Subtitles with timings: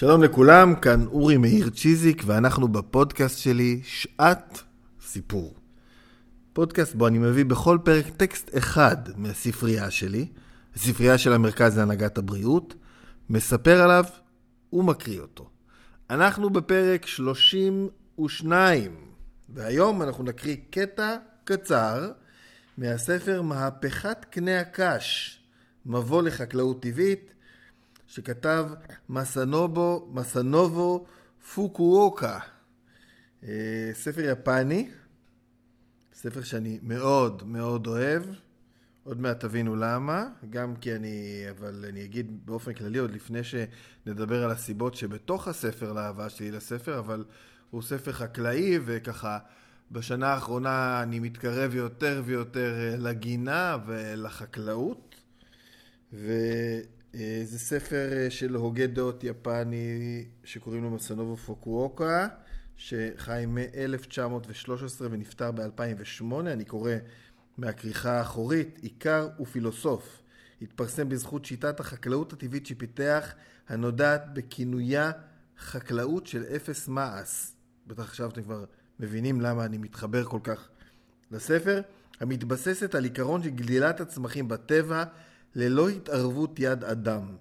[0.00, 4.62] שלום לכולם, כאן אורי מאיר צ'יזיק, ואנחנו בפודקאסט שלי, שעת
[5.06, 5.54] סיפור.
[6.52, 10.26] פודקאסט בו אני מביא בכל פרק טקסט אחד מהספרייה שלי,
[10.76, 12.74] הספרייה של המרכז להנהגת הבריאות,
[13.30, 14.04] מספר עליו
[14.72, 15.50] ומקריא אותו.
[16.10, 18.96] אנחנו בפרק 32,
[19.48, 22.10] והיום אנחנו נקריא קטע קצר
[22.78, 25.38] מהספר מהפכת קנה הקש,
[25.86, 27.34] מבוא לחקלאות טבעית,
[28.10, 28.66] שכתב
[29.08, 31.06] מסנובו, מסנובו
[31.54, 32.38] פוקווקה.
[33.44, 34.90] אה, ספר יפני,
[36.14, 38.22] ספר שאני מאוד מאוד אוהב.
[39.04, 44.44] עוד מעט תבינו למה, גם כי אני, אבל אני אגיד באופן כללי, עוד לפני שנדבר
[44.44, 47.24] על הסיבות שבתוך הספר, לאהבה שלי לספר, אבל
[47.70, 49.38] הוא ספר חקלאי, וככה
[49.90, 55.14] בשנה האחרונה אני מתקרב יותר ויותר אה, לגינה ולחקלאות.
[56.12, 56.32] ו...
[57.14, 62.28] אה, זה ספר אה, של הוגה דעות יפני שקוראים לו מסנובו פוקווקה,
[62.76, 66.34] שחי מ-1913 ונפטר ב-2008.
[66.40, 66.92] אני קורא
[67.58, 70.22] מהכריכה האחורית, עיקר ופילוסוף.
[70.62, 73.34] התפרסם בזכות שיטת החקלאות הטבעית שפיתח,
[73.68, 75.10] הנודעת בכינויה
[75.58, 77.52] חקלאות של אפס מעש.
[77.86, 78.64] בטח עכשיו אתם כבר
[79.00, 80.68] מבינים למה אני מתחבר כל כך
[81.30, 81.80] לספר,
[82.20, 85.04] המתבססת על עיקרון של גדילת הצמחים בטבע
[85.54, 87.36] ללא התערבות יד אדם.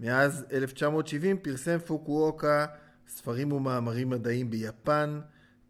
[0.00, 2.66] מאז 1970 פרסם פוקואוקה
[3.08, 5.20] ספרים ומאמרים מדעיים ביפן,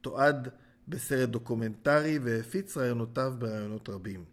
[0.00, 0.48] תועד
[0.88, 4.24] בסרט דוקומנטרי והפיץ רעיונותיו ברעיונות רבים.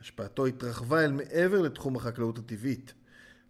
[0.00, 2.94] השפעתו התרחבה אל מעבר לתחום החקלאות הטבעית.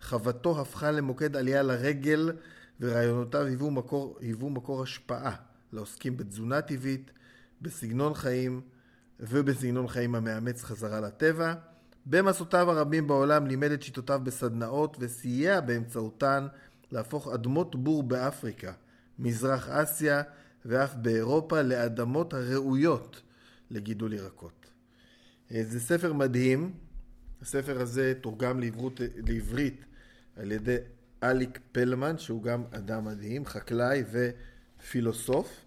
[0.03, 2.33] חוותו הפכה למוקד עלייה לרגל
[2.81, 5.37] ורעיונותיו היוו מקור, היוו מקור השפעה
[5.73, 7.11] לעוסקים בתזונה טבעית,
[7.63, 8.61] בסגנון חיים
[9.21, 11.55] ובסגנון חיים המאמץ חזרה לטבע.
[12.07, 16.47] במסעותיו הרבים בעולם לימד את שיטותיו בסדנאות וסייע באמצעותן
[16.93, 18.73] להפוך אדמות בור באפריקה,
[19.19, 20.23] מזרח אסיה
[20.65, 23.23] ואף באירופה לאדמות הראויות
[23.71, 24.67] לגידול ירקות.
[25.53, 26.73] אה, זה ספר מדהים,
[27.43, 29.85] הספר הזה תורגם לעברות, לעברית
[30.37, 30.77] על ידי
[31.23, 34.03] אליק פלמן, שהוא גם אדם מדהים, חקלאי
[34.81, 35.65] ופילוסוף,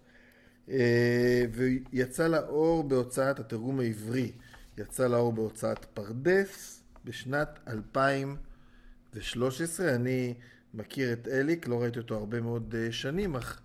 [0.70, 1.44] אה,
[1.92, 4.32] ויצא לאור בהוצאת התרגום העברי
[4.78, 9.94] יצא לאור בהוצאת פרדס בשנת 2013.
[9.94, 10.34] אני
[10.74, 13.60] מכיר את אליק, לא ראיתי אותו הרבה מאוד אה, שנים, אך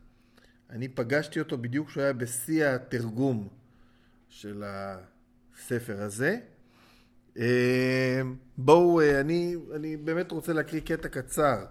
[0.70, 3.48] אני פגשתי אותו בדיוק כשהוא היה בשיא התרגום
[4.30, 6.38] של הספר הזה.
[7.38, 8.22] אה,
[8.58, 11.66] בואו, אה, אני, אני באמת רוצה להקריא קטע קצר.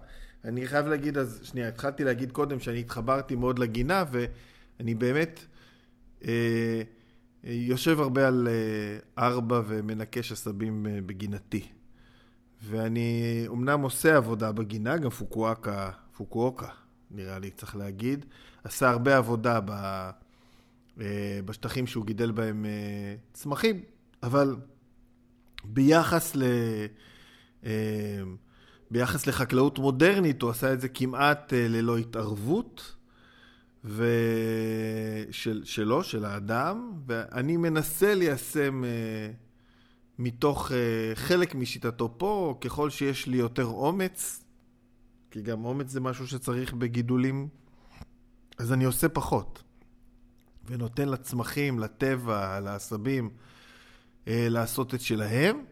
[0.45, 5.39] אני חייב להגיד, אז שנייה, התחלתי להגיד קודם שאני התחברתי מאוד לגינה, ואני באמת...
[6.27, 6.81] אה,
[7.43, 11.67] יושב הרבה על אה, ארבע ומנקש עשבים אה, בגינתי.
[12.61, 16.67] ואני אומנם עושה עבודה בגינה, גם פוקואקה, פוקואוקה,
[17.11, 18.25] נראה לי, צריך להגיד,
[18.63, 19.71] עשה הרבה עבודה ב,
[21.01, 22.65] אה, בשטחים שהוא גידל בהם
[23.33, 23.81] צמחים,
[24.23, 24.55] אבל
[25.63, 26.43] ביחס ל...
[28.91, 32.95] ביחס לחקלאות מודרנית, הוא עשה את זה כמעט ללא התערבות.
[33.83, 39.35] ושל, שלו, של האדם, ואני מנסה ליישם uh,
[40.19, 40.73] מתוך uh,
[41.15, 44.43] חלק משיטתו פה, ככל שיש לי יותר אומץ,
[45.31, 47.47] כי גם אומץ זה משהו שצריך בגידולים,
[48.57, 49.63] אז אני עושה פחות.
[50.65, 53.29] ונותן לצמחים, לטבע, לעשבים,
[54.25, 55.63] uh, לעשות את שלהם.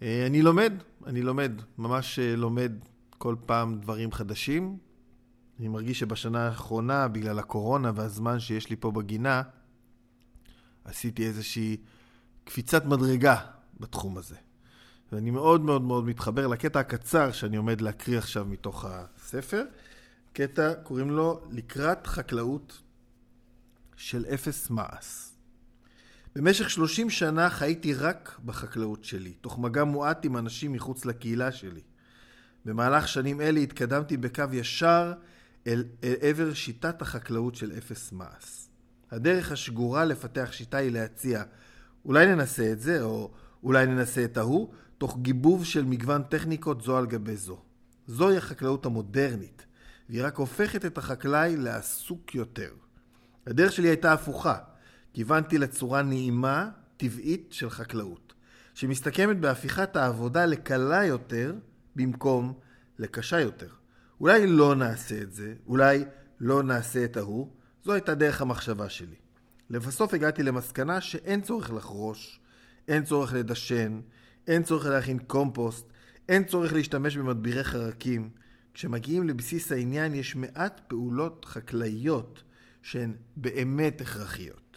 [0.00, 0.72] Uh, אני לומד,
[1.06, 2.72] אני לומד, ממש uh, לומד
[3.18, 4.78] כל פעם דברים חדשים.
[5.62, 9.42] אני מרגיש שבשנה האחרונה, בגלל הקורונה והזמן שיש לי פה בגינה,
[10.84, 11.76] עשיתי איזושהי
[12.44, 13.36] קפיצת מדרגה
[13.80, 14.36] בתחום הזה.
[15.12, 19.64] ואני מאוד מאוד מאוד מתחבר לקטע הקצר שאני עומד להקריא עכשיו מתוך הספר.
[20.32, 22.82] קטע, קוראים לו לקראת חקלאות
[23.96, 25.28] של אפס מעש.
[26.36, 31.82] במשך 30 שנה חייתי רק בחקלאות שלי, תוך מגע מועט עם אנשים מחוץ לקהילה שלי.
[32.64, 35.12] במהלך שנים אלה התקדמתי בקו ישר
[35.66, 38.68] אל, אל עבר שיטת החקלאות של אפס מעש.
[39.10, 41.42] הדרך השגורה לפתח שיטה היא להציע
[42.04, 43.30] אולי ננסה את זה, או
[43.62, 47.62] אולי ננסה את ההוא, תוך גיבוב של מגוון טכניקות זו על גבי זו.
[48.06, 49.66] זוהי החקלאות המודרנית,
[50.08, 52.70] והיא רק הופכת את החקלאי לעסוק יותר.
[53.46, 54.56] הדרך שלי הייתה הפוכה.
[55.12, 58.34] כיוונתי לצורה נעימה, טבעית של חקלאות,
[58.74, 61.54] שמסתכמת בהפיכת העבודה לקלה יותר
[61.96, 62.52] במקום
[62.98, 63.68] לקשה יותר.
[64.22, 66.04] אולי לא נעשה את זה, אולי
[66.40, 67.48] לא נעשה את ההוא,
[67.84, 69.16] זו הייתה דרך המחשבה שלי.
[69.70, 72.40] לבסוף הגעתי למסקנה שאין צורך לחרוש,
[72.88, 74.00] אין צורך לדשן,
[74.46, 75.86] אין צורך להכין קומפוסט,
[76.28, 78.30] אין צורך להשתמש במדבירי חרקים.
[78.74, 82.42] כשמגיעים לבסיס העניין יש מעט פעולות חקלאיות
[82.82, 84.76] שהן באמת הכרחיות.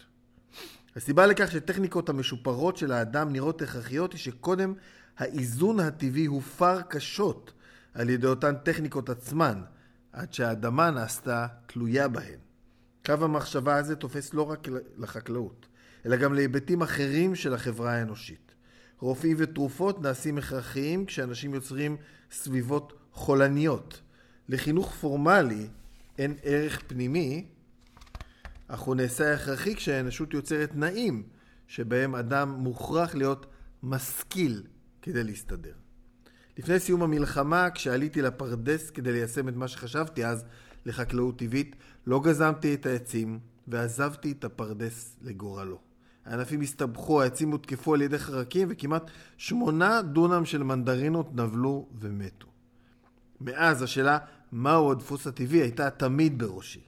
[0.96, 4.74] הסיבה לכך שטכניקות המשופרות של האדם נראות הכרחיות היא שקודם
[5.18, 7.52] האיזון הטבעי הופר קשות
[7.96, 9.62] על ידי אותן טכניקות עצמן,
[10.12, 12.38] עד שהאדמה נעשתה תלויה בהן.
[13.06, 15.66] קו המחשבה הזה תופס לא רק לחקלאות,
[16.06, 18.54] אלא גם להיבטים אחרים של החברה האנושית.
[18.98, 21.96] רופאים ותרופות נעשים הכרחיים כשאנשים יוצרים
[22.30, 24.00] סביבות חולניות.
[24.48, 25.68] לחינוך פורמלי
[26.18, 27.46] אין ערך פנימי,
[28.68, 31.22] אך הוא נעשה הכרחי כשהאנושות יוצרת תנאים
[31.66, 33.46] שבהם אדם מוכרח להיות
[33.82, 34.62] משכיל
[35.02, 35.85] כדי להסתדר.
[36.58, 40.44] לפני סיום המלחמה, כשעליתי לפרדס כדי ליישם את מה שחשבתי אז
[40.86, 41.76] לחקלאות טבעית,
[42.06, 43.38] לא גזמתי את העצים
[43.68, 45.78] ועזבתי את הפרדס לגורלו.
[46.24, 52.46] הענפים הסתבכו, העצים הותקפו על ידי חרקים וכמעט שמונה דונם של מנדרינות נבלו ומתו.
[53.40, 54.18] מאז השאלה
[54.52, 56.80] מהו הדפוס הטבעי הייתה תמיד בראשי.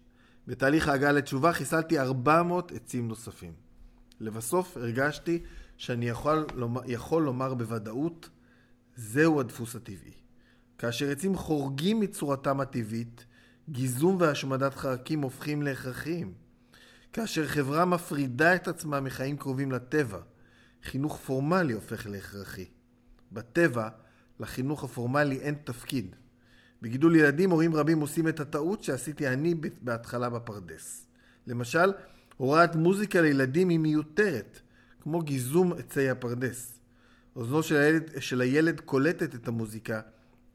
[0.46, 3.52] בתהליך ההגעה לתשובה חיסלתי 400 עצים נוספים.
[4.20, 5.42] לבסוף הרגשתי
[5.76, 8.28] שאני יכול לומר, יכול לומר בוודאות,
[8.98, 10.12] זהו הדפוס הטבעי.
[10.78, 13.24] כאשר עצים חורגים מצורתם הטבעית,
[13.68, 16.32] גיזום והשמדת חרקים הופכים להכרחיים.
[17.12, 20.18] כאשר חברה מפרידה את עצמה מחיים קרובים לטבע,
[20.84, 22.64] חינוך פורמלי הופך להכרחי.
[23.32, 23.88] בטבע,
[24.40, 26.16] לחינוך הפורמלי אין תפקיד.
[26.82, 31.06] בגידול ילדים, הורים רבים עושים את הטעות שעשיתי אני בהתחלה בפרדס.
[31.46, 31.92] למשל,
[32.36, 34.60] הוראת מוזיקה לילדים היא מיותרת,
[35.00, 36.77] כמו גיזום עצי הפרדס.
[37.38, 40.00] אוזנו של הילד, של הילד קולטת את המוזיקה,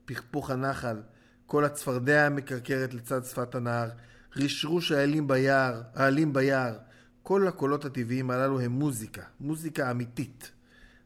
[0.06, 1.01] פכפוך הנחל,
[1.45, 3.89] כל הצפרדע המקרקרת לצד שפת הנהר,
[4.35, 6.77] רשרוש העלים ביער, העלים ביער.
[7.21, 10.51] כל הקולות הטבעיים הללו הם מוזיקה, מוזיקה אמיתית.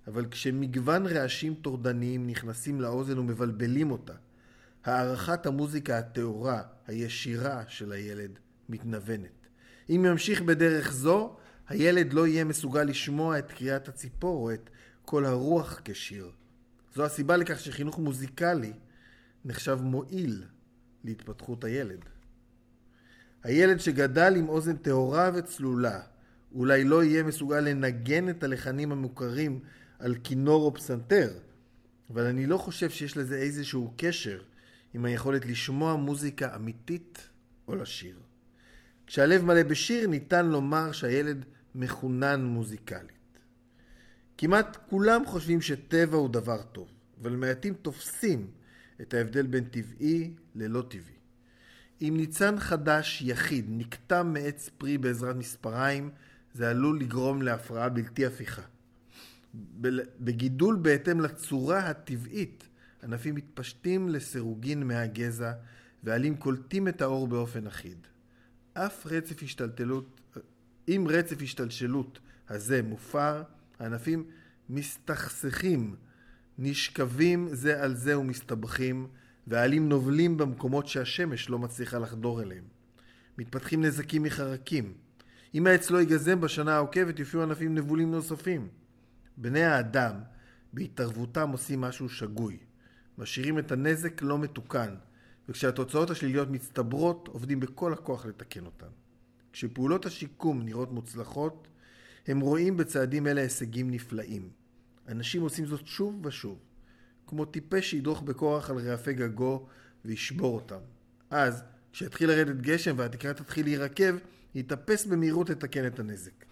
[0.07, 4.13] אבל כשמגוון רעשים טורדניים נכנסים לאוזן ומבלבלים אותה,
[4.85, 8.39] הערכת המוזיקה הטהורה, הישירה של הילד,
[8.69, 9.47] מתנוונת.
[9.89, 11.35] אם ימשיך בדרך זו,
[11.67, 14.69] הילד לא יהיה מסוגל לשמוע את קריאת הציפור או את
[15.07, 16.31] קול הרוח כשיר.
[16.95, 18.73] זו הסיבה לכך שחינוך מוזיקלי
[19.45, 20.43] נחשב מועיל
[21.03, 21.99] להתפתחות הילד.
[23.43, 25.99] הילד שגדל עם אוזן טהורה וצלולה
[26.55, 29.59] אולי לא יהיה מסוגל לנגן את הלחנים המוכרים
[29.99, 31.33] על כינור או פסנתר,
[32.09, 34.41] אבל אני לא חושב שיש לזה איזשהו קשר
[34.93, 37.29] עם היכולת לשמוע מוזיקה אמיתית
[37.67, 38.19] או לשיר.
[39.07, 41.45] כשהלב מלא בשיר ניתן לומר שהילד
[41.75, 43.16] מחונן מוזיקלית.
[44.37, 46.87] כמעט כולם חושבים שטבע הוא דבר טוב,
[47.21, 48.47] אבל מעטים תופסים
[49.01, 51.17] את ההבדל בין טבעי ללא טבעי.
[52.01, 56.09] אם ניצן חדש יחיד נקטע מעץ פרי בעזרת מספריים,
[56.53, 58.61] זה עלול לגרום להפרעה בלתי הפיכה.
[60.19, 62.67] בגידול בהתאם לצורה הטבעית,
[63.03, 65.53] ענפים מתפשטים לסירוגין מהגזע,
[66.03, 67.97] ועלים קולטים את האור באופן אחיד.
[68.73, 70.21] אף רצף השתלטלות,
[70.87, 72.19] אם רצף השתלשלות
[72.49, 73.43] הזה מופר,
[73.79, 74.23] הענפים
[74.69, 75.95] מסתכסכים,
[76.57, 79.07] נשכבים זה על זה ומסתבכים,
[79.47, 82.63] והעלים נובלים במקומות שהשמש לא מצליחה לחדור אליהם.
[83.37, 84.93] מתפתחים נזקים מחרקים.
[85.55, 88.67] אם העץ לא ייגזם בשנה העוקבת, יופיעו ענפים נבולים נוספים.
[89.37, 90.15] בני האדם,
[90.73, 92.57] בהתערבותם עושים משהו שגוי.
[93.17, 94.95] משאירים את הנזק לא מתוקן,
[95.49, 98.87] וכשהתוצאות השליליות מצטברות, עובדים בכל הכוח לתקן אותן.
[99.53, 101.67] כשפעולות השיקום נראות מוצלחות,
[102.27, 104.49] הם רואים בצעדים אלה הישגים נפלאים.
[105.07, 106.59] אנשים עושים זאת שוב ושוב.
[107.27, 109.67] כמו טיפש שידרוך בכוח על רעפי גגו
[110.05, 110.79] וישבור אותם.
[111.29, 114.15] אז, כשיתחיל לרדת גשם והתקרה תתחיל להירקב,
[114.55, 116.45] יתאפס במהירות לתקן את הנזק.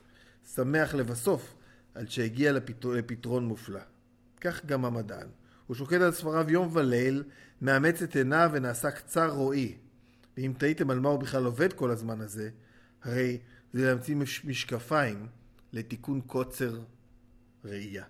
[0.56, 1.56] שמח לבסוף
[1.96, 2.90] על שהגיע לפתר...
[2.90, 3.82] לפתרון מופלא.
[4.42, 5.28] כך גם המדען.
[5.68, 7.24] הוא שוקד על ספריו יום וליל,
[7.62, 9.78] מאמץ את עיניו ונעשה קצר רועי.
[10.38, 12.50] ואם תהיתם על מה הוא בכלל עובד כל הזמן הזה,
[13.04, 13.38] הרי
[13.74, 15.28] זה להמציא משקפיים
[15.76, 16.80] לתיקון קוצר
[17.66, 18.04] ראייה.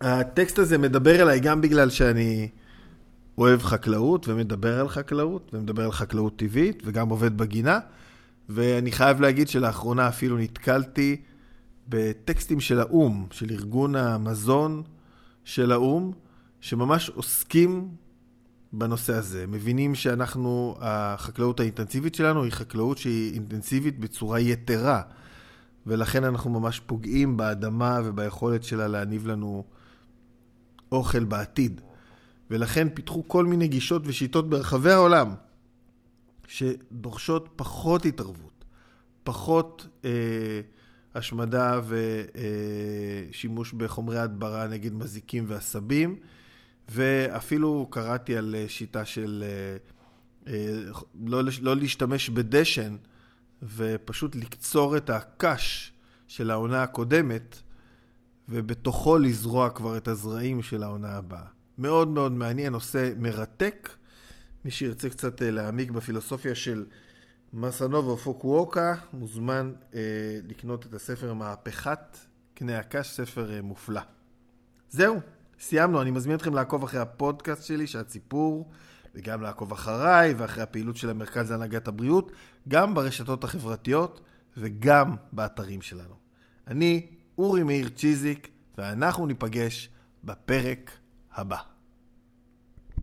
[0.00, 2.48] הטקסט הזה מדבר אליי גם בגלל שאני
[3.38, 7.78] אוהב חקלאות ומדבר על חקלאות ומדבר על חקלאות טבעית וגם עובד בגינה
[8.48, 11.22] ואני חייב להגיד שלאחרונה אפילו נתקלתי
[11.88, 14.82] בטקסטים של האו"ם, של ארגון המזון
[15.44, 16.12] של האו"ם,
[16.60, 17.88] שממש עוסקים
[18.72, 19.46] בנושא הזה.
[19.46, 25.02] מבינים שאנחנו, החקלאות האינטנסיבית שלנו היא חקלאות שהיא אינטנסיבית בצורה יתרה.
[25.86, 29.64] ולכן אנחנו ממש פוגעים באדמה וביכולת שלה להניב לנו
[30.92, 31.80] אוכל בעתיד.
[32.50, 35.34] ולכן פיתחו כל מיני גישות ושיטות ברחבי העולם
[36.46, 38.64] שדורשות פחות התערבות,
[39.24, 40.60] פחות אה,
[41.14, 41.80] השמדה
[43.30, 46.16] ושימוש אה, בחומרי הדברה נגד מזיקים ועשבים,
[46.88, 49.44] ואפילו קראתי על שיטה של
[51.24, 52.96] לא, לא להשתמש בדשן,
[53.62, 55.92] ופשוט לקצור את הקש
[56.28, 57.56] של העונה הקודמת,
[58.48, 61.46] ובתוכו לזרוע כבר את הזרעים של העונה הבאה.
[61.78, 63.88] מאוד מאוד מעניין, נושא מרתק.
[64.64, 66.86] מי שירצה קצת אה, להעמיק בפילוסופיה של
[67.52, 70.00] מסנובו פוקווקה, מוזמן אה,
[70.48, 72.16] לקנות את הספר מהפכת
[72.54, 74.00] קנה הקש, ספר אה, מופלא.
[74.90, 75.20] זהו,
[75.60, 76.02] סיימנו.
[76.02, 78.70] אני מזמין אתכם לעקוב אחרי הפודקאסט שלי, שהציפור,
[79.14, 82.32] וגם לעקוב אחריי ואחרי הפעילות של המרכז להנהגת הבריאות,
[82.68, 84.20] גם ברשתות החברתיות
[84.56, 86.14] וגם באתרים שלנו.
[86.66, 87.06] אני
[87.38, 88.48] אורי מאיר צ'יזיק,
[88.78, 89.88] ואנחנו ניפגש
[90.24, 90.90] בפרק
[91.34, 91.75] הבא.